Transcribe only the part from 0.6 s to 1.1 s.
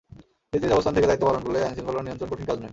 নিজ অবস্থান থেকে